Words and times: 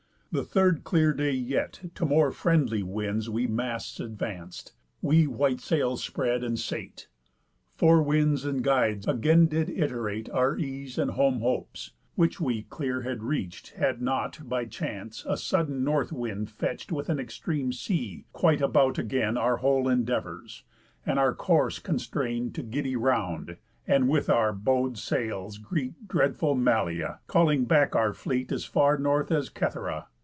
The 0.33 0.45
third 0.45 0.85
clear 0.85 1.11
day 1.13 1.33
yet, 1.33 1.81
to 1.95 2.05
more 2.05 2.31
friendly 2.31 2.83
winds 2.83 3.29
We 3.29 3.47
masts 3.47 3.99
advanc'd, 3.99 4.71
we 5.01 5.27
white 5.27 5.59
sails 5.59 6.01
spread, 6.01 6.41
and 6.41 6.57
sate. 6.57 7.09
Forewinds 7.77 8.45
and 8.45 8.63
guides 8.63 9.05
again 9.09 9.47
did 9.47 9.69
iterate 9.69 10.29
Our 10.29 10.57
ease 10.57 10.97
and 10.97 11.11
home 11.11 11.41
hopes; 11.41 11.91
which 12.15 12.39
we 12.39 12.63
clear 12.63 13.01
had 13.01 13.23
reach'd, 13.23 13.71
Had 13.75 14.01
not, 14.01 14.47
by 14.47 14.63
chance, 14.63 15.25
a 15.27 15.35
sudden 15.35 15.83
north 15.83 16.13
wind 16.13 16.49
fetch'd, 16.49 16.93
With 16.93 17.09
an 17.09 17.19
extreme 17.19 17.73
sea, 17.73 18.23
quite 18.31 18.61
about 18.61 18.97
again 18.97 19.35
Our 19.35 19.57
whole 19.57 19.89
endeavours, 19.89 20.63
and 21.05 21.19
our 21.19 21.35
course 21.35 21.77
constrain 21.77 22.53
To 22.53 22.63
giddy 22.63 22.95
round, 22.95 23.57
and 23.85 24.07
with 24.07 24.29
our 24.29 24.53
bow'd 24.53 24.97
sails 24.97 25.57
greet 25.57 26.07
Dreadful 26.07 26.55
Maleia, 26.55 27.19
calling 27.27 27.65
back 27.65 27.97
our 27.97 28.13
fleet 28.13 28.53
As 28.53 28.63
far 28.63 28.97
forth 28.97 29.29
as 29.29 29.49
Cythera. 29.53 30.07